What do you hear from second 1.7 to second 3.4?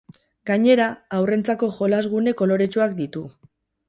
jolas gune koloretsuak ditu.